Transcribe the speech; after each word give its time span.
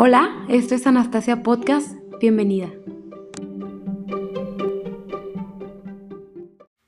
Hola, 0.00 0.46
esto 0.48 0.76
es 0.76 0.86
Anastasia 0.86 1.42
Podcast. 1.42 1.88
Bienvenida. 2.20 2.68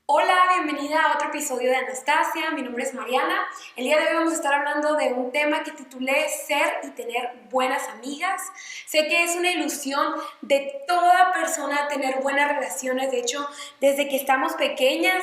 Hola, 0.05 0.35
bienvenida 0.53 1.03
a 1.03 1.15
otro 1.15 1.27
episodio 1.27 1.71
de 1.71 1.75
Anastasia. 1.75 2.51
Mi 2.51 2.61
nombre 2.61 2.85
es 2.85 2.93
Mariana. 2.93 3.35
El 3.75 3.83
día 3.83 3.99
de 3.99 4.07
hoy 4.07 4.13
vamos 4.13 4.31
a 4.31 4.35
estar 4.37 4.53
hablando 4.53 4.95
de 4.95 5.11
un 5.11 5.29
tema 5.33 5.61
que 5.61 5.71
titulé 5.71 6.29
Ser 6.47 6.79
y 6.83 6.91
tener 6.91 7.33
buenas 7.49 7.89
amigas. 7.89 8.43
Sé 8.85 9.05
que 9.09 9.25
es 9.25 9.35
una 9.35 9.51
ilusión 9.51 10.15
de 10.41 10.81
toda 10.87 11.33
persona 11.33 11.89
tener 11.89 12.21
buenas 12.21 12.47
relaciones. 12.47 13.11
De 13.11 13.19
hecho, 13.19 13.45
desde 13.81 14.07
que 14.07 14.15
estamos 14.15 14.53
pequeñas, 14.53 15.21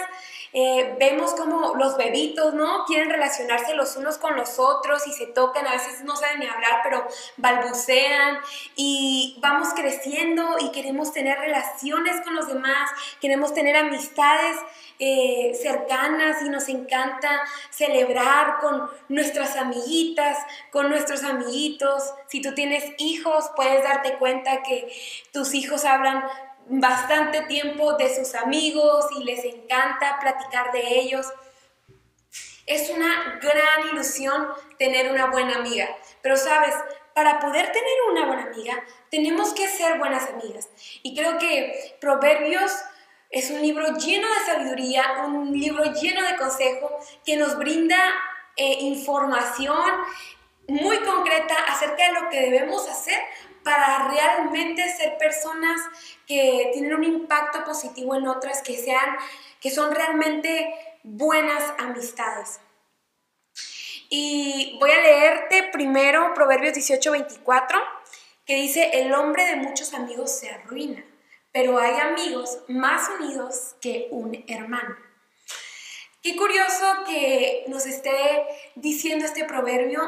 eh, 0.60 0.96
vemos 0.98 1.34
como 1.34 1.76
los 1.76 1.96
bebitos, 1.96 2.52
¿no? 2.52 2.84
Quieren 2.84 3.10
relacionarse 3.10 3.74
los 3.74 3.94
unos 3.94 4.18
con 4.18 4.34
los 4.34 4.58
otros 4.58 5.06
y 5.06 5.12
se 5.12 5.26
tocan, 5.26 5.64
a 5.64 5.70
veces 5.70 6.02
no 6.02 6.16
saben 6.16 6.40
ni 6.40 6.46
hablar, 6.46 6.80
pero 6.82 7.06
balbucean 7.36 8.38
y 8.74 9.38
vamos 9.40 9.68
creciendo 9.76 10.56
y 10.58 10.72
queremos 10.72 11.12
tener 11.12 11.38
relaciones 11.38 12.20
con 12.22 12.34
los 12.34 12.48
demás, 12.48 12.90
queremos 13.20 13.54
tener 13.54 13.76
amistades 13.76 14.56
eh, 14.98 15.56
cercanas 15.62 16.42
y 16.42 16.48
nos 16.48 16.68
encanta 16.68 17.40
celebrar 17.70 18.58
con 18.58 18.90
nuestras 19.08 19.54
amiguitas, 19.54 20.38
con 20.72 20.88
nuestros 20.88 21.22
amiguitos. 21.22 22.02
Si 22.26 22.42
tú 22.42 22.52
tienes 22.54 22.84
hijos, 22.98 23.48
puedes 23.54 23.84
darte 23.84 24.14
cuenta 24.14 24.64
que 24.64 24.92
tus 25.30 25.54
hijos 25.54 25.84
hablan 25.84 26.24
bastante 26.68 27.42
tiempo 27.42 27.94
de 27.94 28.14
sus 28.14 28.34
amigos 28.34 29.06
y 29.18 29.24
les 29.24 29.44
encanta 29.44 30.18
platicar 30.20 30.72
de 30.72 30.98
ellos. 31.00 31.26
Es 32.66 32.90
una 32.90 33.38
gran 33.40 33.88
ilusión 33.92 34.48
tener 34.78 35.10
una 35.10 35.26
buena 35.26 35.56
amiga, 35.56 35.88
pero 36.22 36.36
sabes, 36.36 36.74
para 37.14 37.40
poder 37.40 37.72
tener 37.72 37.94
una 38.12 38.26
buena 38.26 38.44
amiga, 38.44 38.74
tenemos 39.10 39.52
que 39.54 39.66
ser 39.66 39.98
buenas 39.98 40.28
amigas. 40.28 40.68
Y 41.02 41.16
creo 41.16 41.38
que 41.38 41.96
Proverbios 42.00 42.72
es 43.30 43.50
un 43.50 43.60
libro 43.60 43.96
lleno 43.96 44.28
de 44.28 44.40
sabiduría, 44.46 45.02
un 45.26 45.52
libro 45.58 45.84
lleno 45.94 46.26
de 46.26 46.36
consejo 46.36 46.98
que 47.24 47.36
nos 47.36 47.58
brinda 47.58 47.98
eh, 48.56 48.78
información 48.80 49.90
muy 50.68 50.98
concreta 50.98 51.54
acerca 51.68 52.06
de 52.06 52.12
lo 52.12 52.28
que 52.28 52.40
debemos 52.40 52.88
hacer 52.88 53.18
para 53.68 54.08
realmente 54.08 54.88
ser 54.96 55.18
personas 55.18 55.78
que 56.26 56.70
tienen 56.72 56.94
un 56.94 57.04
impacto 57.04 57.64
positivo 57.64 58.14
en 58.14 58.26
otras, 58.26 58.62
que 58.62 58.78
sean, 58.78 59.18
que 59.60 59.70
son 59.70 59.94
realmente 59.94 60.74
buenas 61.02 61.74
amistades. 61.76 62.60
Y 64.08 64.78
voy 64.80 64.90
a 64.90 65.02
leerte 65.02 65.64
primero 65.70 66.32
Proverbios 66.32 66.72
18, 66.72 67.12
24, 67.12 67.78
que 68.46 68.54
dice, 68.54 68.88
el 68.94 69.12
hombre 69.12 69.44
de 69.44 69.56
muchos 69.56 69.92
amigos 69.92 70.30
se 70.30 70.48
arruina, 70.48 71.04
pero 71.52 71.78
hay 71.78 72.00
amigos 72.00 72.60
más 72.68 73.10
unidos 73.20 73.76
que 73.82 74.08
un 74.10 74.46
hermano. 74.48 74.96
Qué 76.22 76.36
curioso 76.36 77.04
que 77.06 77.66
nos 77.68 77.84
esté 77.84 78.46
diciendo 78.76 79.26
este 79.26 79.44
proverbio 79.44 80.00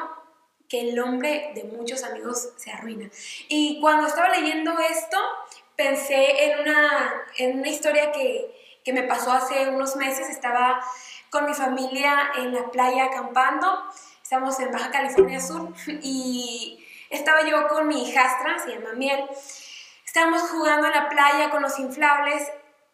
que 0.70 0.80
el 0.80 0.94
nombre 0.94 1.50
de 1.56 1.64
muchos 1.64 2.04
amigos 2.04 2.50
se 2.56 2.70
arruina. 2.70 3.10
Y 3.48 3.80
cuando 3.80 4.06
estaba 4.06 4.28
leyendo 4.28 4.78
esto, 4.78 5.18
pensé 5.76 6.44
en 6.44 6.60
una, 6.60 7.12
en 7.38 7.58
una 7.58 7.68
historia 7.68 8.12
que, 8.12 8.78
que 8.84 8.92
me 8.92 9.02
pasó 9.02 9.32
hace 9.32 9.68
unos 9.68 9.96
meses. 9.96 10.30
Estaba 10.30 10.80
con 11.28 11.44
mi 11.44 11.54
familia 11.54 12.30
en 12.36 12.54
la 12.54 12.70
playa 12.70 13.06
acampando. 13.06 13.66
Estamos 14.22 14.60
en 14.60 14.70
Baja 14.70 14.92
California 14.92 15.40
Sur 15.40 15.74
y 16.02 16.86
estaba 17.10 17.44
yo 17.44 17.66
con 17.66 17.88
mi 17.88 18.08
hijastra, 18.08 18.60
se 18.60 18.70
llama 18.70 18.92
Miel. 18.94 19.24
Estábamos 20.06 20.42
jugando 20.42 20.86
en 20.86 20.92
la 20.92 21.08
playa 21.08 21.50
con 21.50 21.62
los 21.62 21.80
inflables 21.80 22.48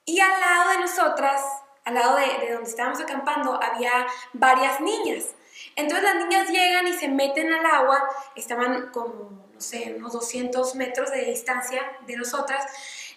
y 0.06 0.18
al 0.20 0.40
lado 0.40 0.70
de 0.70 0.78
nosotras, 0.78 1.42
al 1.84 1.94
lado 1.94 2.16
de, 2.16 2.46
de 2.46 2.52
donde 2.54 2.70
estábamos 2.70 3.00
acampando, 3.02 3.60
había 3.62 4.06
varias 4.32 4.80
niñas. 4.80 5.34
Entonces 5.76 6.02
las 6.02 6.16
niñas 6.16 6.48
llegan 6.48 6.86
y 6.86 6.94
se 6.94 7.08
meten 7.08 7.52
al 7.52 7.66
agua, 7.66 8.02
estaban 8.34 8.90
como, 8.90 9.46
no 9.52 9.60
sé, 9.60 9.94
unos 9.96 10.12
200 10.12 10.74
metros 10.74 11.10
de 11.10 11.26
distancia 11.26 11.82
de 12.06 12.16
nosotras 12.16 12.64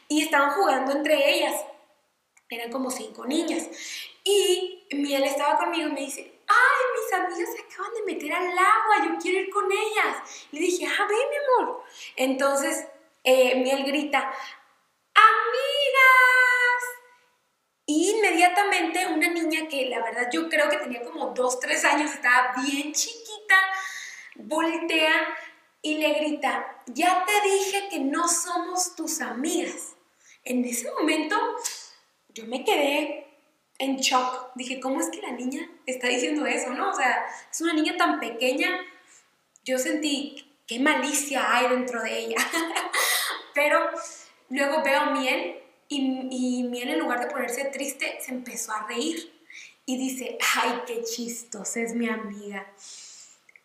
y 0.08 0.22
estaban 0.22 0.52
jugando 0.52 0.92
entre 0.92 1.36
ellas. 1.36 1.56
Eran 2.50 2.72
como 2.72 2.92
cinco 2.92 3.26
niñas. 3.26 3.68
Y 4.24 4.88
Miel 4.92 5.24
estaba 5.24 5.58
conmigo 5.58 5.88
y 5.88 5.92
me 5.94 6.02
dice, 6.02 6.40
ay, 6.48 6.86
mis 6.96 7.14
amigas 7.14 7.56
se 7.56 7.62
acaban 7.62 7.94
de 7.94 8.14
meter 8.14 8.34
al 8.34 8.50
agua, 8.50 9.06
yo 9.06 9.18
quiero 9.22 9.40
ir 9.40 9.50
con 9.50 9.72
ellas. 9.72 10.48
Le 10.52 10.60
dije, 10.60 10.86
ah, 10.86 11.08
ven, 11.08 11.30
mi 11.30 11.64
amor. 11.64 11.84
Entonces 12.16 12.88
eh, 13.24 13.56
Miel 13.56 13.84
grita, 13.84 14.20
amiga 15.14 15.69
y 17.90 18.12
inmediatamente 18.12 19.08
una 19.08 19.30
niña 19.30 19.68
que 19.68 19.88
la 19.88 20.04
verdad 20.04 20.30
yo 20.32 20.48
creo 20.48 20.70
que 20.70 20.78
tenía 20.78 21.02
como 21.02 21.30
2, 21.30 21.60
3 21.60 21.86
años, 21.86 22.14
estaba 22.14 22.54
bien 22.64 22.94
chiquita, 22.94 23.56
voltea 24.36 25.36
y 25.82 25.96
le 25.98 26.14
grita, 26.14 26.84
ya 26.86 27.26
te 27.26 27.50
dije 27.50 27.90
que 27.90 28.00
no 28.02 28.28
somos 28.28 28.96
tus 28.96 29.22
amigas. 29.22 29.96
En 30.44 30.64
ese 30.66 30.92
momento 30.92 31.36
yo 32.30 32.46
me 32.46 32.64
quedé 32.64 33.26
en 33.80 33.98
shock. 33.98 34.52
Dije, 34.54 34.80
¿cómo 34.80 35.00
es 35.00 35.10
que 35.10 35.24
la 35.24 35.32
niña 35.32 35.68
está 35.88 36.10
diciendo 36.10 36.46
eso? 36.46 36.70
¿No? 36.70 36.92
O 36.92 36.94
sea, 36.94 37.26
es 37.52 37.60
una 37.60 37.74
niña 37.74 37.98
tan 37.98 38.20
pequeña. 38.20 38.70
Yo 39.66 39.80
sentí 39.80 40.56
qué 40.68 40.78
malicia 40.78 41.56
hay 41.56 41.70
dentro 41.70 42.04
de 42.04 42.20
ella. 42.20 42.38
Pero 43.56 43.90
luego 44.50 44.84
veo 44.84 45.00
a 45.00 45.06
Miel 45.10 45.64
y, 45.90 46.28
y 46.32 46.64
Miel, 46.64 46.90
en 46.90 47.00
lugar 47.00 47.20
de 47.20 47.32
ponerse 47.32 47.66
triste, 47.66 48.20
se 48.22 48.32
empezó 48.32 48.72
a 48.72 48.88
reír 48.88 49.34
y 49.86 49.98
dice, 49.98 50.38
ay, 50.56 50.84
qué 50.86 51.04
chistosa 51.04 51.82
es 51.82 51.96
mi 51.96 52.08
amiga. 52.08 52.66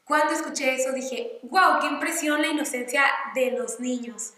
Cuando 0.04 0.32
escuché 0.32 0.74
eso 0.74 0.92
dije, 0.92 1.38
wow, 1.42 1.80
qué 1.80 1.86
impresión 1.86 2.40
la 2.40 2.48
inocencia 2.48 3.04
de 3.34 3.50
los 3.50 3.78
niños. 3.78 4.32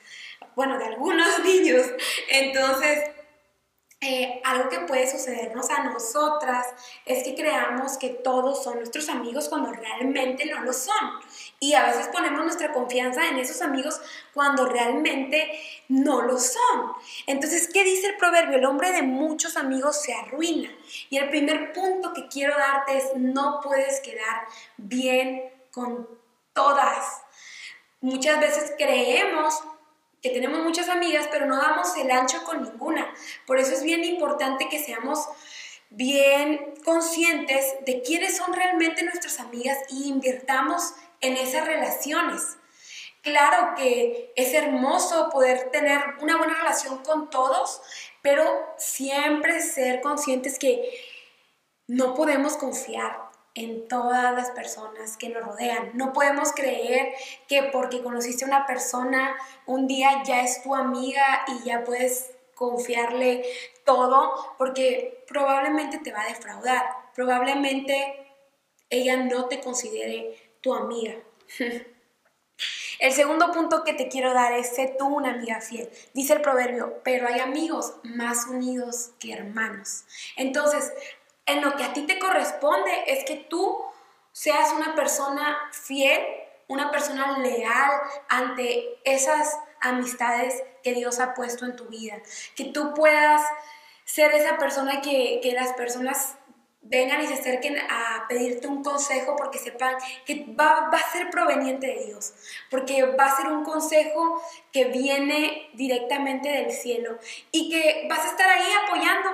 Bueno, 0.57 0.79
de 0.79 0.85
algunos 0.85 1.39
niños. 1.45 1.87
Entonces, 2.29 3.11
eh, 4.01 4.41
algo 4.45 4.69
que 4.69 4.81
puede 4.81 5.11
sucedernos 5.11 5.71
a 5.71 5.85
nosotras 5.85 6.67
es 7.05 7.25
que 7.25 7.35
creamos 7.35 7.99
que 7.99 8.11
todos 8.11 8.63
son 8.63 8.77
nuestros 8.77 9.09
amigos 9.09 9.49
cuando 9.49 9.73
realmente 9.73 10.45
no 10.47 10.63
lo 10.63 10.73
son. 10.73 11.21
Y 11.59 11.73
a 11.73 11.87
veces 11.87 12.09
ponemos 12.09 12.45
nuestra 12.45 12.73
confianza 12.73 13.29
en 13.29 13.39
esos 13.39 13.63
amigos 13.63 14.01
cuando 14.35 14.67
realmente 14.67 15.59
no 15.89 16.23
lo 16.23 16.39
son. 16.39 16.93
Entonces, 17.27 17.69
¿qué 17.73 17.83
dice 17.83 18.09
el 18.09 18.17
proverbio? 18.17 18.59
El 18.59 18.67
hombre 18.67 18.93
de 18.93 19.03
muchos 19.03 19.57
amigos 19.57 20.03
se 20.03 20.13
arruina. 20.13 20.71
Y 21.09 21.17
el 21.17 21.31
primer 21.31 21.73
punto 21.73 22.13
que 22.13 22.29
quiero 22.29 22.57
darte 22.57 22.99
es, 22.99 23.05
no 23.17 23.61
puedes 23.63 24.01
quedar 24.01 24.47
bien 24.77 25.51
con 25.73 26.07
todas. 26.53 27.23
Muchas 28.01 28.39
veces 28.39 28.75
creemos 28.77 29.63
que 30.23 30.31
tenemos 30.31 30.61
muchas 30.61 30.89
amigas, 30.89 31.29
pero 31.31 31.47
no 31.47 31.57
damos 31.57 31.97
el 31.97 32.11
ancho 32.11 32.43
con 32.45 32.63
ninguna. 32.63 33.07
Por 33.47 33.59
eso 33.59 33.73
es 33.73 33.83
bien 33.83 34.05
importante 34.05 34.69
que 34.69 34.79
seamos 34.79 35.27
bien 35.91 36.75
conscientes 36.85 37.77
de 37.85 38.03
quiénes 38.03 38.37
son 38.37 38.53
realmente 38.53 39.05
nuestras 39.05 39.39
amigas 39.39 39.79
y 39.89 40.09
invirtamos 40.09 40.95
en 41.21 41.37
esas 41.37 41.67
relaciones. 41.67 42.57
Claro 43.23 43.75
que 43.77 44.33
es 44.37 44.55
hermoso 44.55 45.31
poder 45.31 45.71
tener 45.71 46.01
una 46.21 46.37
buena 46.37 46.55
relación 46.55 46.99
con 46.99 47.29
todos, 47.29 47.83
pero 48.23 48.45
siempre 48.79 49.61
ser 49.63 50.01
conscientes 50.01 50.59
que 50.59 50.89
no 51.89 52.15
podemos 52.15 52.57
confiar 52.57 53.27
en 53.55 53.89
todas 53.89 54.35
las 54.35 54.51
personas 54.51 55.17
que 55.17 55.31
nos 55.31 55.43
rodean. 55.43 55.91
No 55.95 56.13
podemos 56.13 56.53
creer 56.53 57.15
que 57.49 57.65
porque 57.65 58.03
conociste 58.03 58.45
a 58.45 58.49
una 58.49 58.67
persona 58.67 59.35
un 59.65 59.87
día 59.87 60.23
ya 60.25 60.43
es 60.43 60.63
tu 60.63 60.75
amiga 60.75 61.45
y 61.49 61.65
ya 61.65 61.83
puedes 61.83 62.33
confiarle 62.55 63.45
todo, 63.85 64.55
porque 64.57 65.25
probablemente 65.27 65.99
te 65.99 66.13
va 66.13 66.23
a 66.23 66.29
defraudar, 66.29 66.87
probablemente 67.15 68.35
ella 68.89 69.17
no 69.17 69.47
te 69.47 69.61
considere 69.61 70.46
tu 70.67 70.75
amiga. 70.75 71.15
El 72.99 73.13
segundo 73.13 73.53
punto 73.53 73.85
que 73.85 73.93
te 73.93 74.09
quiero 74.09 74.35
dar 74.35 74.53
es 74.53 74.75
sé 74.75 74.97
tú 74.99 75.07
una 75.07 75.31
amiga 75.31 75.61
fiel. 75.61 75.89
Dice 76.13 76.33
el 76.33 76.41
proverbio, 76.41 77.03
pero 77.05 77.29
hay 77.29 77.39
amigos 77.41 77.95
más 78.03 78.47
unidos 78.47 79.11
que 79.21 79.35
hermanos. 79.35 80.05
Entonces, 80.35 80.93
en 81.45 81.61
lo 81.61 81.77
que 81.77 81.85
a 81.85 81.93
ti 81.93 82.03
te 82.03 82.19
corresponde 82.19 82.91
es 83.07 83.25
que 83.27 83.37
tú 83.37 83.79
seas 84.33 84.73
una 84.73 84.95
persona 84.95 85.57
fiel, 85.73 86.21
una 86.69 86.91
persona 86.91 87.39
leal 87.39 87.93
ante 88.29 88.99
esas 89.05 89.59
amistades 89.81 90.63
que 90.83 90.95
Dios 90.95 91.21
ha 91.21 91.35
puesto 91.35 91.67
en 91.67 91.77
tu 91.77 91.85
vida. 91.85 92.21
Que 92.57 92.65
tú 92.65 92.95
puedas 92.95 93.43
ser 94.07 94.33
esa 94.33 94.57
persona 94.57 95.03
que, 95.03 95.41
las 95.55 95.75
personas 95.75 96.37
vengan 96.89 97.23
y 97.23 97.27
se 97.27 97.35
acerquen 97.35 97.79
a 97.79 98.27
pedirte 98.29 98.67
un 98.67 98.83
consejo 98.83 99.37
porque 99.37 99.59
sepan 99.59 99.97
que 100.25 100.47
va, 100.59 100.91
va, 100.93 100.99
a 100.99 101.13
ser 101.13 101.31
proveniente 101.31 101.87
de 101.87 102.07
Dios, 102.07 102.33
porque 102.71 103.05
va 103.05 103.27
a 103.27 103.37
ser 103.37 103.47
un 103.49 103.65
consejo 103.65 104.43
que 104.73 104.87
viene 104.87 105.71
directamente 105.75 106.49
del 106.49 106.73
cielo 106.73 107.19
y 107.51 107.71
que 107.71 108.07
vas 108.09 108.21
a 108.21 108.31
estar 108.31 108.49
ahí 108.49 108.73
apoyando. 108.85 109.31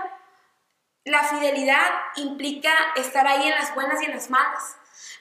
La 1.04 1.24
fidelidad 1.24 1.90
implica 2.16 2.72
estar 2.96 3.26
ahí 3.26 3.48
en 3.48 3.54
las 3.54 3.74
buenas 3.74 4.00
y 4.02 4.06
en 4.06 4.12
las 4.12 4.30
malas. 4.30 4.76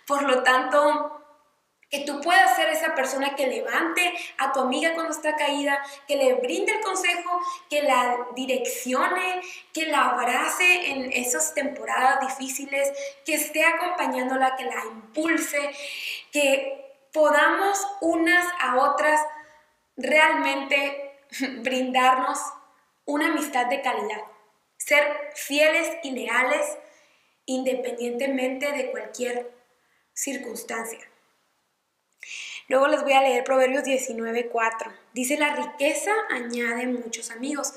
Por 0.06 0.24
lo 0.24 0.44
tanto, 0.44 1.21
que 1.92 2.00
tú 2.00 2.22
puedas 2.22 2.56
ser 2.56 2.70
esa 2.70 2.96
persona 2.96 3.36
que 3.36 3.48
levante 3.48 4.14
a 4.38 4.54
tu 4.54 4.62
amiga 4.62 4.94
cuando 4.94 5.12
está 5.12 5.36
caída, 5.36 5.84
que 6.08 6.16
le 6.16 6.36
brinde 6.36 6.72
el 6.72 6.80
consejo, 6.80 7.42
que 7.70 7.84
la 7.84 8.28
direccione, 8.34 9.42
que 9.74 9.88
la 9.88 10.12
abrace 10.12 10.92
en 10.92 11.12
esas 11.12 11.54
temporadas 11.54 12.22
difíciles, 12.22 12.94
que 13.26 13.36
esté 13.36 13.66
acompañándola, 13.66 14.56
que 14.56 14.64
la 14.64 14.86
impulse, 14.86 15.76
que 16.32 16.96
podamos 17.12 17.78
unas 18.00 18.48
a 18.62 18.78
otras 18.78 19.20
realmente 19.98 21.20
brindarnos 21.58 22.40
una 23.04 23.28
amistad 23.28 23.66
de 23.66 23.82
calidad, 23.82 24.22
ser 24.78 25.32
fieles 25.36 25.90
y 26.04 26.12
leales 26.12 26.78
independientemente 27.46 28.72
de 28.72 28.92
cualquier 28.92 29.52
circunstancia. 30.14 31.11
Luego 32.68 32.88
les 32.88 33.04
voy 33.04 33.14
a 33.14 33.22
leer 33.22 33.44
Proverbios 33.44 33.84
19:4. 33.84 34.92
Dice, 35.14 35.38
la 35.38 35.56
riqueza 35.56 36.12
añade 36.30 36.88
muchos 36.88 37.32
amigos. 37.32 37.74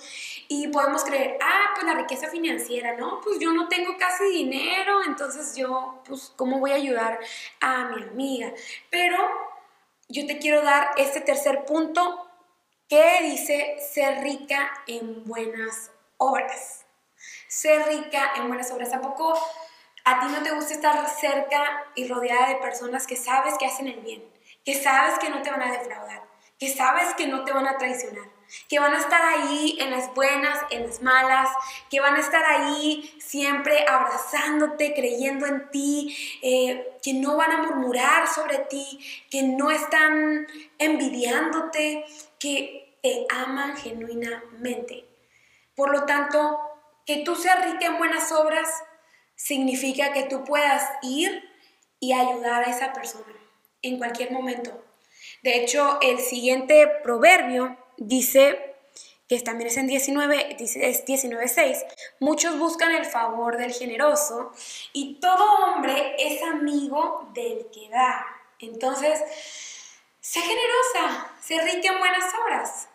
Y 0.48 0.68
podemos 0.68 1.04
creer, 1.04 1.38
ah, 1.40 1.70
pues 1.74 1.86
la 1.86 1.94
riqueza 1.94 2.28
financiera, 2.28 2.96
¿no? 2.96 3.20
Pues 3.22 3.38
yo 3.38 3.52
no 3.52 3.68
tengo 3.68 3.96
casi 3.96 4.24
dinero, 4.24 5.00
entonces 5.06 5.56
yo, 5.56 6.02
pues, 6.06 6.32
¿cómo 6.36 6.60
voy 6.60 6.72
a 6.72 6.76
ayudar 6.76 7.18
a 7.60 7.84
mi 7.86 8.02
amiga? 8.02 8.52
Pero 8.90 9.16
yo 10.08 10.26
te 10.26 10.38
quiero 10.38 10.62
dar 10.62 10.90
este 10.96 11.20
tercer 11.20 11.64
punto 11.64 12.30
que 12.88 13.22
dice 13.22 13.76
ser 13.92 14.22
rica 14.22 14.70
en 14.86 15.24
buenas 15.24 15.90
obras. 16.18 16.84
Ser 17.48 17.86
rica 17.86 18.32
en 18.36 18.48
buenas 18.48 18.70
obras. 18.70 18.92
¿A 18.92 19.00
poco 19.00 19.34
a 20.04 20.20
ti 20.20 20.26
no 20.30 20.42
te 20.42 20.52
gusta 20.52 20.74
estar 20.74 21.08
cerca 21.08 21.86
y 21.94 22.06
rodeada 22.06 22.48
de 22.48 22.56
personas 22.56 23.06
que 23.06 23.16
sabes 23.16 23.54
que 23.58 23.66
hacen 23.66 23.88
el 23.88 24.00
bien? 24.00 24.33
Que 24.64 24.74
sabes 24.74 25.18
que 25.18 25.28
no 25.28 25.42
te 25.42 25.50
van 25.50 25.62
a 25.62 25.72
defraudar, 25.72 26.22
que 26.58 26.68
sabes 26.68 27.14
que 27.14 27.26
no 27.26 27.44
te 27.44 27.52
van 27.52 27.66
a 27.66 27.76
traicionar, 27.76 28.24
que 28.68 28.78
van 28.78 28.94
a 28.94 28.98
estar 28.98 29.20
ahí 29.20 29.76
en 29.80 29.90
las 29.90 30.14
buenas, 30.14 30.58
en 30.70 30.86
las 30.86 31.02
malas, 31.02 31.48
que 31.90 32.00
van 32.00 32.14
a 32.14 32.20
estar 32.20 32.44
ahí 32.44 33.14
siempre 33.20 33.84
abrazándote, 33.86 34.94
creyendo 34.94 35.46
en 35.46 35.70
ti, 35.70 36.16
eh, 36.42 36.96
que 37.02 37.14
no 37.14 37.36
van 37.36 37.52
a 37.52 37.62
murmurar 37.62 38.28
sobre 38.28 38.58
ti, 38.58 39.00
que 39.30 39.42
no 39.42 39.70
están 39.70 40.46
envidiándote, 40.78 42.04
que 42.38 42.98
te 43.02 43.26
aman 43.28 43.76
genuinamente. 43.76 45.04
Por 45.74 45.90
lo 45.90 46.04
tanto, 46.04 46.58
que 47.04 47.18
tú 47.18 47.36
seas 47.36 47.64
rica 47.64 47.86
en 47.86 47.98
buenas 47.98 48.32
obras 48.32 48.68
significa 49.34 50.12
que 50.12 50.22
tú 50.22 50.44
puedas 50.44 50.88
ir 51.02 51.50
y 52.00 52.12
ayudar 52.12 52.64
a 52.64 52.70
esa 52.70 52.92
persona 52.92 53.43
en 53.84 53.98
cualquier 53.98 54.32
momento. 54.32 54.82
De 55.42 55.56
hecho, 55.58 55.98
el 56.00 56.18
siguiente 56.20 56.86
proverbio 57.02 57.76
dice, 57.96 58.74
que 59.28 59.40
también 59.40 59.68
es 59.68 59.76
en 59.76 59.86
19, 59.86 60.56
dice, 60.58 60.88
es 60.88 61.04
19.6, 61.04 61.84
muchos 62.20 62.58
buscan 62.58 62.92
el 62.92 63.04
favor 63.04 63.56
del 63.56 63.72
generoso 63.72 64.52
y 64.92 65.20
todo 65.20 65.44
hombre 65.64 66.16
es 66.18 66.42
amigo 66.42 67.30
del 67.34 67.66
que 67.72 67.88
da. 67.88 68.26
Entonces, 68.58 69.20
sé 70.20 70.40
generosa, 70.40 71.30
sé 71.42 71.60
rica 71.60 71.92
en 71.92 71.98
buenas 71.98 72.32
obras. 72.44 72.88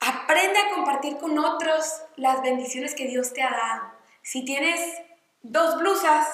Aprende 0.00 0.58
a 0.58 0.70
compartir 0.70 1.18
con 1.18 1.38
otros 1.38 2.02
las 2.16 2.42
bendiciones 2.42 2.94
que 2.94 3.06
Dios 3.06 3.32
te 3.32 3.42
ha 3.42 3.50
dado. 3.50 3.92
Si 4.22 4.44
tienes 4.44 5.00
dos 5.42 5.78
blusas, 5.78 6.28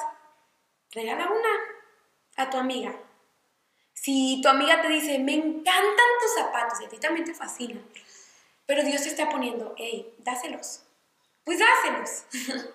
regala 0.92 1.26
una 1.26 1.50
a 2.36 2.50
tu 2.50 2.56
amiga. 2.56 2.94
Si 4.02 4.40
tu 4.40 4.48
amiga 4.48 4.80
te 4.80 4.88
dice, 4.88 5.18
me 5.18 5.34
encantan 5.34 6.06
tus 6.20 6.34
zapatos 6.36 6.80
y 6.80 6.84
a 6.84 6.88
ti 6.88 6.98
también 6.98 7.26
te 7.26 7.34
fascinan, 7.34 7.82
pero 8.64 8.84
Dios 8.84 9.02
te 9.02 9.08
está 9.08 9.28
poniendo, 9.28 9.74
hey, 9.76 10.14
dáselos, 10.18 10.84
pues 11.44 11.58
dáselos. 11.58 12.24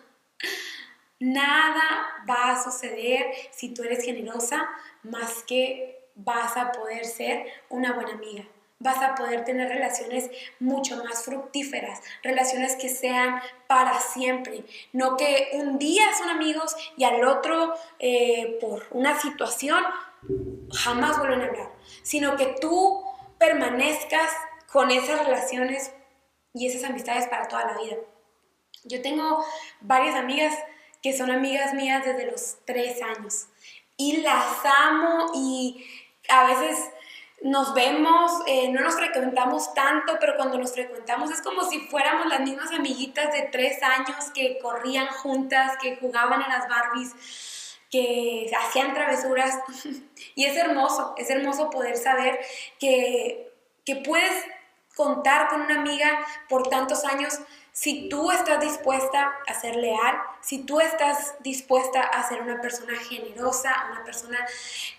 Nada 1.19 2.25
va 2.29 2.51
a 2.51 2.63
suceder 2.63 3.33
si 3.51 3.73
tú 3.73 3.83
eres 3.83 4.03
generosa 4.03 4.69
más 5.03 5.43
que 5.43 6.09
vas 6.15 6.57
a 6.57 6.73
poder 6.73 7.05
ser 7.05 7.45
una 7.69 7.93
buena 7.93 8.13
amiga. 8.13 8.43
Vas 8.79 9.01
a 9.01 9.15
poder 9.15 9.45
tener 9.45 9.69
relaciones 9.69 10.29
mucho 10.59 11.01
más 11.05 11.23
fructíferas, 11.23 12.01
relaciones 12.21 12.75
que 12.75 12.89
sean 12.89 13.41
para 13.67 13.97
siempre, 14.01 14.65
no 14.91 15.15
que 15.15 15.51
un 15.53 15.79
día 15.79 16.13
son 16.17 16.29
amigos 16.29 16.75
y 16.97 17.05
al 17.05 17.23
otro 17.23 17.73
eh, 17.99 18.57
por 18.59 18.85
una 18.91 19.17
situación 19.21 19.81
jamás 20.71 21.17
vuelven 21.19 21.41
a 21.41 21.45
hablar, 21.45 21.71
sino 22.01 22.35
que 22.35 22.55
tú 22.59 23.03
permanezcas 23.37 24.29
con 24.71 24.91
esas 24.91 25.25
relaciones 25.25 25.91
y 26.53 26.67
esas 26.67 26.89
amistades 26.89 27.27
para 27.27 27.47
toda 27.47 27.65
la 27.65 27.77
vida. 27.77 27.97
Yo 28.85 29.01
tengo 29.01 29.43
varias 29.81 30.15
amigas 30.15 30.53
que 31.01 31.15
son 31.15 31.31
amigas 31.31 31.73
mías 31.73 32.03
desde 32.05 32.29
los 32.29 32.57
tres 32.65 33.01
años 33.01 33.47
y 33.97 34.17
las 34.17 34.65
amo 34.65 35.31
y 35.35 35.85
a 36.29 36.45
veces 36.47 36.77
nos 37.41 37.73
vemos, 37.73 38.31
eh, 38.47 38.69
no 38.69 38.81
nos 38.81 38.95
frecuentamos 38.95 39.73
tanto, 39.73 40.17
pero 40.19 40.37
cuando 40.37 40.57
nos 40.57 40.71
frecuentamos 40.71 41.29
es 41.29 41.41
como 41.41 41.69
si 41.69 41.81
fuéramos 41.87 42.27
las 42.27 42.39
mismas 42.39 42.71
amiguitas 42.71 43.33
de 43.33 43.43
tres 43.51 43.83
años 43.83 44.31
que 44.33 44.59
corrían 44.59 45.07
juntas, 45.07 45.77
que 45.81 45.97
jugaban 45.97 46.41
a 46.41 46.47
las 46.47 46.69
Barbies 46.69 47.13
que 47.93 48.51
hacían 48.59 48.95
travesuras 48.95 49.59
y 50.35 50.45
es 50.45 50.57
hermoso, 50.57 51.13
es 51.15 51.29
hermoso 51.29 51.69
poder 51.69 51.95
saber 51.95 52.39
que, 52.79 53.53
que 53.85 53.97
puedes 53.97 54.33
contar 54.95 55.47
con 55.47 55.61
una 55.61 55.79
amiga 55.79 56.25
por 56.49 56.69
tantos 56.69 57.05
años 57.05 57.39
si 57.71 58.09
tú 58.09 58.31
estás 58.31 58.59
dispuesta 58.61 59.35
a 59.47 59.53
ser 59.53 59.75
leal, 59.75 60.15
si 60.41 60.63
tú 60.63 60.79
estás 60.79 61.35
dispuesta 61.41 62.01
a 62.01 62.27
ser 62.27 62.41
una 62.41 62.59
persona 62.61 62.97
generosa, 62.97 63.89
una 63.91 64.03
persona 64.03 64.39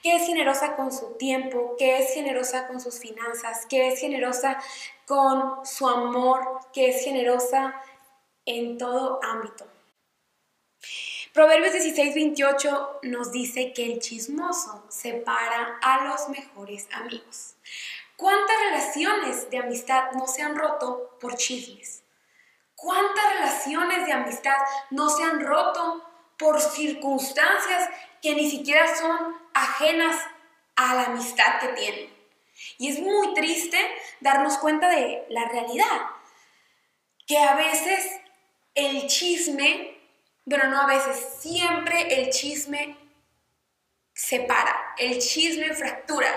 que 0.00 0.14
es 0.14 0.26
generosa 0.26 0.76
con 0.76 0.92
su 0.92 1.16
tiempo, 1.16 1.74
que 1.76 1.98
es 1.98 2.14
generosa 2.14 2.68
con 2.68 2.80
sus 2.80 3.00
finanzas, 3.00 3.66
que 3.66 3.88
es 3.88 3.98
generosa 3.98 4.58
con 5.06 5.66
su 5.66 5.88
amor, 5.88 6.60
que 6.72 6.90
es 6.90 7.02
generosa 7.02 7.74
en 8.44 8.78
todo 8.78 9.18
ámbito. 9.22 9.66
Proverbios 11.34 11.72
16, 11.72 12.14
28 12.14 13.00
nos 13.02 13.32
dice 13.32 13.72
que 13.72 13.84
el 13.84 13.98
chismoso 13.98 14.84
separa 14.88 15.80
a 15.82 16.04
los 16.04 16.28
mejores 16.28 16.86
amigos. 16.92 17.56
¿Cuántas 18.14 18.56
relaciones 18.70 19.50
de 19.50 19.58
amistad 19.58 20.12
no 20.12 20.28
se 20.28 20.42
han 20.42 20.54
roto 20.54 21.18
por 21.20 21.36
chismes? 21.36 22.04
¿Cuántas 22.76 23.24
relaciones 23.34 24.06
de 24.06 24.12
amistad 24.12 24.54
no 24.90 25.08
se 25.10 25.24
han 25.24 25.40
roto 25.40 26.08
por 26.38 26.60
circunstancias 26.60 27.90
que 28.22 28.36
ni 28.36 28.48
siquiera 28.48 28.96
son 28.96 29.36
ajenas 29.54 30.16
a 30.76 30.94
la 30.94 31.06
amistad 31.06 31.58
que 31.60 31.68
tienen? 31.70 32.14
Y 32.78 32.90
es 32.92 33.00
muy 33.00 33.34
triste 33.34 33.78
darnos 34.20 34.56
cuenta 34.58 34.88
de 34.88 35.26
la 35.30 35.48
realidad, 35.48 36.00
que 37.26 37.38
a 37.38 37.56
veces 37.56 38.20
el 38.76 39.08
chisme 39.08 40.03
bueno, 40.44 40.68
no 40.68 40.80
a 40.80 40.86
veces, 40.86 41.16
siempre 41.38 42.20
el 42.20 42.30
chisme 42.30 42.96
separa, 44.12 44.94
el 44.98 45.18
chisme 45.18 45.74
fractura, 45.74 46.28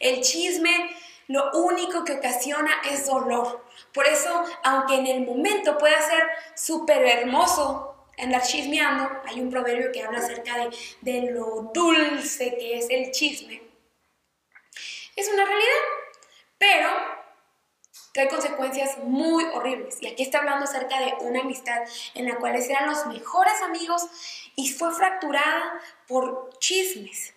el 0.00 0.20
chisme 0.20 0.90
lo 1.28 1.50
único 1.52 2.04
que 2.04 2.14
ocasiona 2.14 2.72
es 2.90 3.06
dolor. 3.06 3.64
Por 3.92 4.06
eso, 4.06 4.44
aunque 4.64 4.94
en 4.94 5.06
el 5.06 5.26
momento 5.26 5.76
pueda 5.76 6.00
ser 6.00 6.22
súper 6.54 7.04
hermoso 7.06 8.06
andar 8.18 8.42
chismeando, 8.42 9.08
hay 9.26 9.40
un 9.40 9.50
proverbio 9.50 9.92
que 9.92 10.02
habla 10.02 10.18
acerca 10.18 10.56
de, 10.58 10.70
de 11.02 11.30
lo 11.30 11.70
dulce 11.74 12.56
que 12.56 12.78
es 12.78 12.90
el 12.90 13.12
chisme. 13.12 13.62
Es 15.14 15.28
una 15.28 15.44
realidad, 15.44 15.74
trae 18.18 18.28
consecuencias 18.28 18.98
muy 19.04 19.44
horribles. 19.54 19.98
Y 20.00 20.08
aquí 20.08 20.24
está 20.24 20.38
hablando 20.38 20.64
acerca 20.64 20.98
de 20.98 21.14
una 21.20 21.42
amistad 21.42 21.82
en 22.14 22.26
la 22.26 22.36
cual 22.36 22.56
eran 22.56 22.88
los 22.88 23.06
mejores 23.06 23.62
amigos 23.62 24.08
y 24.56 24.72
fue 24.72 24.92
fracturada 24.92 25.80
por 26.08 26.50
chismes. 26.58 27.32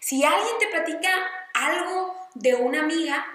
Si 0.00 0.24
alguien 0.24 0.58
te 0.58 0.68
platica 0.68 1.10
algo 1.52 2.16
de 2.34 2.54
una 2.54 2.80
amiga, 2.80 3.26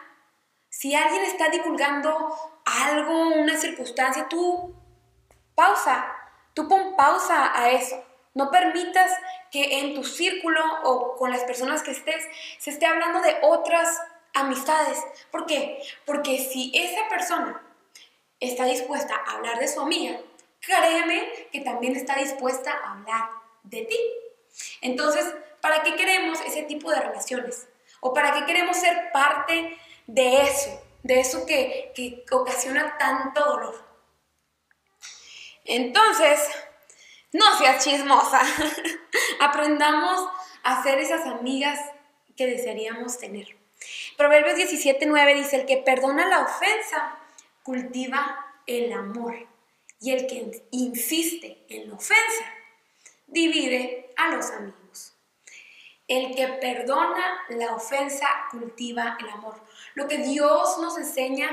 si 0.70 0.96
alguien 0.96 1.26
está 1.26 1.50
divulgando 1.50 2.36
algo, 2.66 3.28
una 3.36 3.56
circunstancia, 3.56 4.28
tú 4.28 4.76
pausa, 5.54 6.12
Tú 6.54 6.68
pon 6.68 6.96
pausa 6.96 7.52
a 7.60 7.72
eso. 7.72 8.04
No 8.34 8.50
permitas 8.52 9.12
que 9.52 9.80
en 9.80 9.96
tu 9.96 10.04
círculo 10.04 10.62
o 10.84 11.16
con 11.16 11.32
las 11.32 11.44
personas 11.44 11.84
que 11.84 11.92
estés 11.92 12.24
se 12.60 12.72
esté 12.72 12.86
hablando 12.86 13.22
de 13.22 13.38
otras 13.44 14.02
amistades. 14.34 15.04
¿Por 15.32 15.46
qué? 15.46 15.82
Porque 16.06 16.38
si 16.38 16.72
esa 16.74 17.08
persona 17.10 17.62
está 18.40 18.66
dispuesta 18.66 19.16
a 19.16 19.36
hablar 19.36 19.60
de 19.60 19.68
su 19.68 19.80
amiga, 19.80 20.20
créeme 20.60 21.48
que 21.52 21.62
también 21.62 21.96
está 21.96 22.16
dispuesta 22.16 22.72
a 22.72 22.94
hablar 22.94 23.30
de 23.64 23.84
ti. 23.84 24.00
Entonces, 24.82 25.34
¿para 25.62 25.84
qué 25.84 25.96
queremos 25.96 26.40
ese 26.42 26.64
tipo 26.64 26.92
de 26.92 27.00
relaciones? 27.00 27.68
¿O 28.00 28.14
para 28.14 28.34
qué 28.34 28.46
queremos 28.46 28.78
ser 28.78 29.12
parte 29.12 29.78
de 30.08 30.44
eso? 30.44 30.82
De 31.04 31.20
eso 31.20 31.46
que, 31.46 31.92
que 31.96 32.24
ocasiona 32.32 32.98
tanto 32.98 33.44
dolor. 33.44 33.94
Entonces, 35.66 36.40
no 37.32 37.58
seas 37.58 37.84
chismosa. 37.84 38.42
Aprendamos 39.40 40.30
a 40.64 40.84
ser 40.84 41.00
esas 41.00 41.26
amigas 41.26 41.80
que 42.36 42.46
desearíamos 42.46 43.18
tener. 43.18 43.63
Proverbios 44.18 44.58
17:9 44.58 45.36
dice, 45.36 45.56
el 45.58 45.66
que 45.66 45.78
perdona 45.78 46.28
la 46.28 46.42
ofensa 46.42 47.18
cultiva 47.64 48.46
el 48.68 48.94
amor 48.94 49.36
y 50.00 50.12
el 50.12 50.28
que 50.28 50.64
insiste 50.72 51.66
en 51.70 51.90
la 51.90 51.96
ofensa 51.96 52.46
divide 53.28 54.10
a 54.18 54.30
los 54.30 54.52
amigos. 54.52 55.14
El 56.08 56.36
que 56.36 56.48
perdona 56.48 57.24
la 57.50 57.74
ofensa 57.74 58.28
cultiva 58.52 59.18
el 59.20 59.30
amor. 59.30 59.62
Lo 59.96 60.08
que 60.08 60.18
Dios 60.18 60.78
nos 60.80 60.98
enseña 60.98 61.50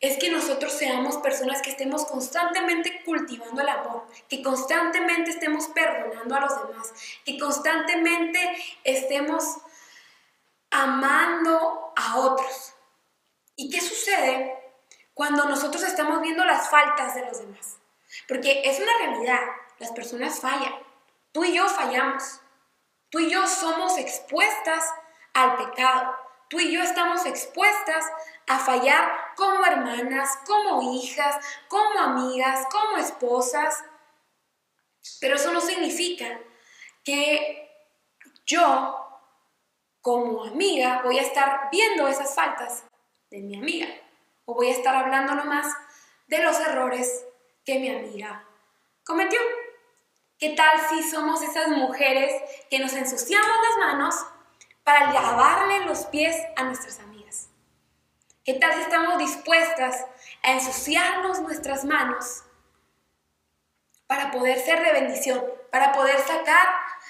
es 0.00 0.18
que 0.18 0.30
nosotros 0.30 0.72
seamos 0.72 1.18
personas 1.18 1.60
que 1.62 1.70
estemos 1.70 2.06
constantemente 2.06 3.02
cultivando 3.04 3.60
el 3.60 3.68
amor, 3.68 4.06
que 4.28 4.42
constantemente 4.42 5.30
estemos 5.30 5.68
perdonando 5.68 6.34
a 6.34 6.40
los 6.40 6.68
demás, 6.68 6.92
que 7.24 7.38
constantemente 7.38 8.40
estemos 8.82 9.58
amando 10.82 11.92
a 11.96 12.18
otros. 12.18 12.74
¿Y 13.56 13.70
qué 13.70 13.80
sucede 13.80 14.74
cuando 15.14 15.44
nosotros 15.44 15.82
estamos 15.82 16.20
viendo 16.22 16.44
las 16.44 16.70
faltas 16.70 17.14
de 17.14 17.26
los 17.26 17.38
demás? 17.38 17.78
Porque 18.26 18.62
es 18.64 18.80
una 18.80 18.92
realidad, 18.98 19.40
las 19.78 19.92
personas 19.92 20.40
fallan, 20.40 20.74
tú 21.32 21.44
y 21.44 21.54
yo 21.54 21.68
fallamos, 21.68 22.40
tú 23.10 23.18
y 23.18 23.30
yo 23.30 23.46
somos 23.46 23.98
expuestas 23.98 24.84
al 25.34 25.56
pecado, 25.56 26.16
tú 26.48 26.58
y 26.58 26.72
yo 26.72 26.82
estamos 26.82 27.26
expuestas 27.26 28.04
a 28.46 28.58
fallar 28.58 29.10
como 29.36 29.64
hermanas, 29.64 30.38
como 30.46 30.94
hijas, 30.94 31.36
como 31.68 32.00
amigas, 32.00 32.66
como 32.70 32.96
esposas. 32.96 33.84
Pero 35.20 35.36
eso 35.36 35.52
no 35.52 35.60
significa 35.60 36.38
que 37.04 37.70
yo, 38.44 39.09
como 40.00 40.44
amiga, 40.44 41.02
voy 41.04 41.18
a 41.18 41.22
estar 41.22 41.68
viendo 41.70 42.08
esas 42.08 42.34
faltas 42.34 42.84
de 43.30 43.40
mi 43.40 43.56
amiga. 43.56 43.88
O 44.44 44.54
voy 44.54 44.68
a 44.68 44.72
estar 44.72 44.94
hablando 44.94 45.34
nomás 45.34 45.66
de 46.26 46.42
los 46.42 46.58
errores 46.60 47.24
que 47.64 47.78
mi 47.78 47.90
amiga 47.90 48.44
cometió. 49.04 49.38
¿Qué 50.38 50.50
tal 50.50 50.80
si 50.88 51.02
somos 51.02 51.42
esas 51.42 51.68
mujeres 51.68 52.32
que 52.70 52.78
nos 52.78 52.94
ensuciamos 52.94 53.48
las 53.48 53.78
manos 53.78 54.14
para 54.84 55.12
lavarle 55.12 55.84
los 55.84 56.06
pies 56.06 56.36
a 56.56 56.64
nuestras 56.64 56.98
amigas? 57.00 57.50
¿Qué 58.42 58.54
tal 58.54 58.72
si 58.72 58.80
estamos 58.80 59.18
dispuestas 59.18 60.06
a 60.42 60.52
ensuciarnos 60.52 61.40
nuestras 61.40 61.84
manos 61.84 62.42
para 64.06 64.30
poder 64.30 64.58
ser 64.58 64.82
de 64.82 64.92
bendición, 64.92 65.44
para 65.70 65.92
poder 65.92 66.18
sacar 66.20 66.66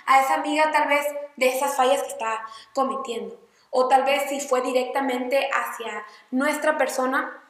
a 0.07 0.21
esa 0.21 0.35
amiga 0.35 0.71
tal 0.73 0.89
vez 0.89 1.07
de 1.37 1.49
esas 1.49 1.77
fallas 1.77 2.03
que 2.03 2.09
está 2.09 2.45
cometiendo? 2.75 3.39
O 3.71 3.89
tal 3.89 4.05
vez 4.05 4.29
si 4.29 4.41
fue 4.41 4.63
directamente 4.63 5.49
hacia 5.53 6.05
nuestra 6.31 6.77
persona, 6.77 7.43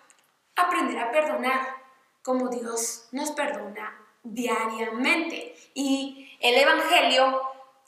aprender 0.56 0.98
a 0.98 1.10
perdonar 1.10 1.76
como 2.22 2.48
Dios 2.48 3.08
nos 3.12 3.30
perdona 3.30 3.96
diariamente. 4.22 5.54
Y 5.74 6.36
el 6.40 6.56
Evangelio 6.56 7.40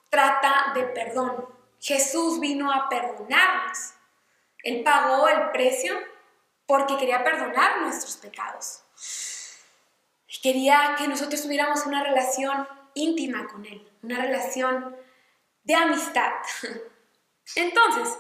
trata 0.09 0.73
de 0.75 0.85
perdón. 0.85 1.47
Jesús 1.81 2.41
vino 2.41 2.73
a 2.73 2.89
perdonarnos. 2.89 3.95
Él 4.63 4.83
pagó 4.83 5.29
el 5.29 5.51
precio 5.51 5.99
porque 6.67 6.97
quería 6.97 7.25
perdonar 7.25 7.83
nuestros 7.83 8.17
pecados. 8.17 8.83
Quería 10.43 10.97
que 10.99 11.07
nosotros 11.07 11.43
tuviéramos 11.43 11.87
una 11.87 12.03
relación 12.03 12.67
íntima 12.95 13.47
con 13.49 13.65
Él, 13.65 13.87
una 14.03 14.21
relación 14.21 14.97
de 15.65 15.75
amistad. 15.75 16.33
Entonces, 17.57 18.19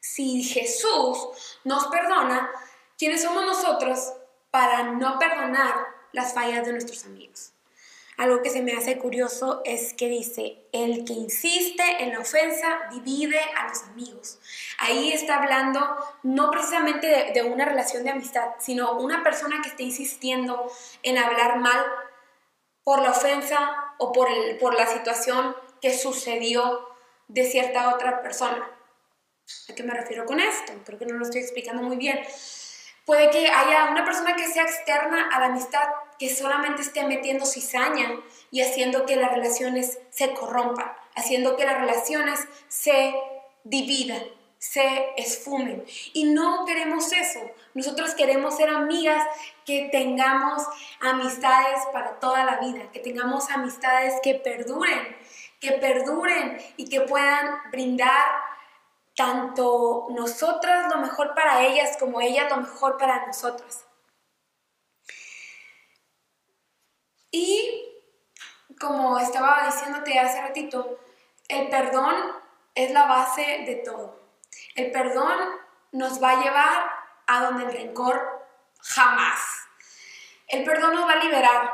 si 0.00 0.42
Jesús 0.42 1.58
nos 1.64 1.86
perdona, 1.86 2.50
¿quiénes 2.98 3.22
somos 3.22 3.44
nosotros 3.44 4.12
para 4.50 4.84
no 4.84 5.18
perdonar 5.18 5.74
las 6.12 6.34
fallas 6.34 6.66
de 6.66 6.72
nuestros 6.72 7.04
amigos? 7.04 7.52
Algo 8.20 8.42
que 8.42 8.50
se 8.50 8.60
me 8.60 8.72
hace 8.72 8.98
curioso 8.98 9.62
es 9.64 9.94
que 9.94 10.06
dice, 10.06 10.58
el 10.72 11.06
que 11.06 11.14
insiste 11.14 11.82
en 12.00 12.12
la 12.12 12.20
ofensa 12.20 12.80
divide 12.92 13.40
a 13.56 13.68
los 13.68 13.82
amigos. 13.84 14.38
Ahí 14.76 15.10
está 15.10 15.38
hablando 15.38 15.80
no 16.22 16.50
precisamente 16.50 17.32
de, 17.32 17.42
una 17.44 17.64
relación 17.64 18.04
de 18.04 18.10
amistad, 18.10 18.48
sino 18.58 18.98
una 18.98 19.22
persona 19.22 19.62
que 19.62 19.70
está 19.70 19.84
insistiendo 19.84 20.70
en 21.02 21.16
hablar 21.16 21.60
mal 21.60 21.82
por 22.90 23.02
la 23.02 23.12
ofensa 23.12 23.94
o 23.98 24.10
por, 24.10 24.28
el, 24.28 24.58
por 24.58 24.74
la 24.74 24.84
situación 24.84 25.54
que 25.80 25.96
sucedió 25.96 26.88
de 27.28 27.48
cierta 27.48 27.94
otra 27.94 28.20
persona. 28.20 28.68
¿A 29.68 29.74
qué 29.76 29.84
me 29.84 29.94
refiero 29.94 30.26
con 30.26 30.40
esto? 30.40 30.72
Creo 30.84 30.98
que 30.98 31.06
no 31.06 31.14
lo 31.14 31.22
estoy 31.24 31.40
explicando 31.40 31.84
muy 31.84 31.96
bien. 31.96 32.20
Puede 33.06 33.30
que 33.30 33.46
haya 33.46 33.92
una 33.92 34.04
persona 34.04 34.34
que 34.34 34.48
sea 34.48 34.64
externa 34.64 35.28
a 35.32 35.38
la 35.38 35.46
amistad 35.46 35.84
que 36.18 36.34
solamente 36.34 36.82
esté 36.82 37.04
metiendo 37.04 37.46
cizaña 37.46 38.10
y 38.50 38.60
haciendo 38.60 39.06
que 39.06 39.14
las 39.14 39.30
relaciones 39.30 40.00
se 40.10 40.34
corrompan, 40.34 40.92
haciendo 41.14 41.56
que 41.56 41.66
las 41.66 41.78
relaciones 41.78 42.40
se 42.66 43.14
dividan, 43.62 44.24
se 44.60 45.14
esfumen. 45.16 45.84
Y 46.12 46.24
no 46.24 46.66
queremos 46.66 47.10
eso. 47.12 47.40
Nosotros 47.72 48.14
queremos 48.14 48.56
ser 48.58 48.68
amigas 48.68 49.26
que 49.64 49.88
tengamos 49.90 50.62
amistades 51.00 51.80
para 51.92 52.20
toda 52.20 52.44
la 52.44 52.58
vida, 52.58 52.92
que 52.92 53.00
tengamos 53.00 53.50
amistades 53.50 54.20
que 54.22 54.34
perduren, 54.34 55.16
que 55.60 55.72
perduren 55.72 56.58
y 56.76 56.88
que 56.90 57.00
puedan 57.00 57.70
brindar 57.72 58.26
tanto 59.16 60.08
nosotras 60.10 60.94
lo 60.94 61.00
mejor 61.00 61.34
para 61.34 61.66
ellas 61.66 61.96
como 61.98 62.20
ellas 62.20 62.50
lo 62.50 62.58
mejor 62.58 62.98
para 62.98 63.26
nosotras. 63.26 63.86
Y 67.30 67.86
como 68.78 69.18
estaba 69.18 69.64
diciéndote 69.66 70.18
hace 70.18 70.42
ratito, 70.42 70.98
el 71.48 71.68
perdón 71.70 72.14
es 72.74 72.90
la 72.90 73.06
base 73.06 73.62
de 73.66 73.76
todo. 73.76 74.19
El 74.74 74.90
perdón 74.90 75.38
nos 75.92 76.22
va 76.22 76.30
a 76.30 76.42
llevar 76.42 76.90
a 77.26 77.40
donde 77.44 77.64
el 77.64 77.72
rencor 77.72 78.46
jamás. 78.78 79.40
El 80.48 80.64
perdón 80.64 80.94
nos 80.94 81.08
va 81.08 81.12
a 81.12 81.24
liberar 81.24 81.72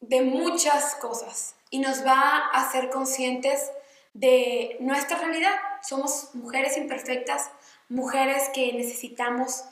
de 0.00 0.22
muchas 0.22 0.94
cosas 0.96 1.56
y 1.70 1.78
nos 1.78 2.04
va 2.04 2.20
a 2.20 2.60
hacer 2.60 2.90
conscientes 2.90 3.70
de 4.12 4.76
nuestra 4.80 5.18
realidad. 5.18 5.54
Somos 5.82 6.34
mujeres 6.34 6.76
imperfectas, 6.76 7.50
mujeres 7.88 8.50
que 8.54 8.72
necesitamos 8.72 9.64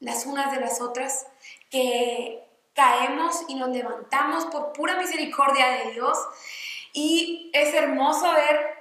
las 0.00 0.26
unas 0.26 0.52
de 0.52 0.60
las 0.60 0.80
otras, 0.80 1.26
que 1.70 2.42
caemos 2.74 3.44
y 3.48 3.54
nos 3.54 3.68
levantamos 3.70 4.46
por 4.46 4.72
pura 4.72 4.96
misericordia 4.96 5.66
de 5.68 5.92
Dios. 5.92 6.18
Y 6.92 7.50
es 7.54 7.72
hermoso 7.74 8.32
ver 8.32 8.71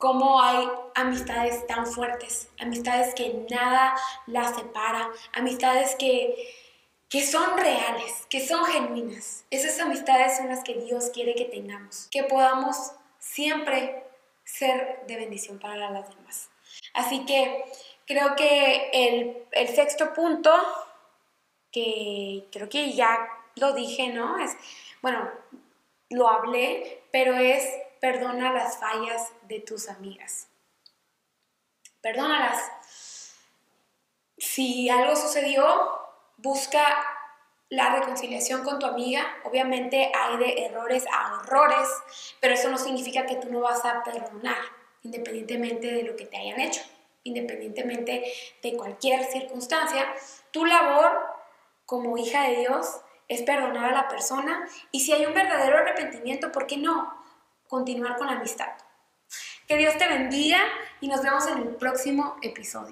cómo 0.00 0.42
hay 0.42 0.66
amistades 0.94 1.66
tan 1.66 1.86
fuertes, 1.86 2.48
amistades 2.58 3.14
que 3.14 3.46
nada 3.50 3.94
las 4.26 4.56
separa, 4.56 5.10
amistades 5.34 5.94
que, 5.96 6.56
que 7.10 7.24
son 7.24 7.58
reales, 7.58 8.26
que 8.30 8.44
son 8.44 8.64
genuinas. 8.64 9.44
Esas 9.50 9.78
amistades 9.78 10.38
son 10.38 10.48
las 10.48 10.64
que 10.64 10.74
Dios 10.74 11.10
quiere 11.12 11.34
que 11.34 11.44
tengamos, 11.44 12.08
que 12.10 12.24
podamos 12.24 12.92
siempre 13.18 14.02
ser 14.42 15.04
de 15.06 15.16
bendición 15.16 15.58
para 15.58 15.90
las 15.90 16.08
demás. 16.08 16.48
Así 16.94 17.26
que 17.26 17.62
creo 18.06 18.34
que 18.36 18.90
el, 18.94 19.44
el 19.52 19.68
sexto 19.68 20.14
punto 20.14 20.50
que 21.70 22.48
creo 22.50 22.70
que 22.70 22.92
ya 22.94 23.28
lo 23.56 23.74
dije, 23.74 24.08
¿no? 24.08 24.38
Es, 24.42 24.56
bueno, 25.02 25.30
lo 26.08 26.26
hablé, 26.26 27.02
pero 27.12 27.34
es 27.34 27.62
perdona 28.00 28.52
las 28.52 28.78
fallas 28.78 29.30
de 29.42 29.60
tus 29.60 29.88
amigas. 29.88 30.48
Perdónalas. 32.00 32.58
Si 34.38 34.88
algo 34.88 35.14
sucedió, 35.16 35.64
busca 36.38 36.82
la 37.68 37.94
reconciliación 37.94 38.64
con 38.64 38.78
tu 38.78 38.86
amiga. 38.86 39.22
Obviamente 39.44 40.10
hay 40.14 40.36
de 40.38 40.64
errores 40.64 41.04
a 41.12 41.34
horrores, 41.34 41.88
pero 42.40 42.54
eso 42.54 42.70
no 42.70 42.78
significa 42.78 43.26
que 43.26 43.36
tú 43.36 43.50
no 43.52 43.60
vas 43.60 43.84
a 43.84 44.02
perdonar, 44.02 44.58
independientemente 45.02 45.86
de 45.88 46.02
lo 46.02 46.16
que 46.16 46.24
te 46.24 46.38
hayan 46.38 46.60
hecho, 46.60 46.80
independientemente 47.22 48.32
de 48.62 48.76
cualquier 48.76 49.24
circunstancia. 49.24 50.06
Tu 50.50 50.64
labor 50.64 51.20
como 51.84 52.16
hija 52.16 52.44
de 52.44 52.56
Dios 52.56 53.00
es 53.28 53.42
perdonar 53.42 53.90
a 53.90 53.94
la 53.94 54.08
persona 54.08 54.66
y 54.90 55.00
si 55.00 55.12
hay 55.12 55.26
un 55.26 55.34
verdadero 55.34 55.78
arrepentimiento, 55.78 56.50
¿por 56.50 56.66
qué 56.66 56.78
no? 56.78 57.19
Continuar 57.70 58.16
con 58.16 58.26
la 58.26 58.32
amistad. 58.32 58.66
Que 59.68 59.76
Dios 59.76 59.96
te 59.96 60.08
bendiga 60.08 60.58
y 61.00 61.06
nos 61.06 61.22
vemos 61.22 61.46
en 61.46 61.58
el 61.58 61.68
próximo 61.76 62.34
episodio. 62.42 62.88